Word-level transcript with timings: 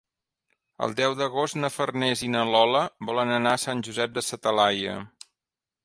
El 0.85 0.95
deu 0.99 1.13
d'agost 1.19 1.59
na 1.59 1.71
Farners 1.75 2.25
i 2.29 2.31
na 2.37 2.43
Lola 2.55 2.83
volen 3.11 3.37
anar 3.39 3.55
a 3.59 3.63
Sant 3.69 3.85
Josep 3.89 4.17
de 4.19 4.25
sa 4.31 4.45
Talaia. 4.49 4.99